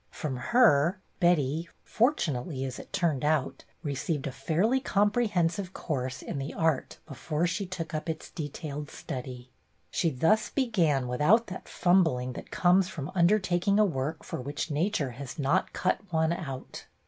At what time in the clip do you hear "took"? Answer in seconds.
7.67-7.93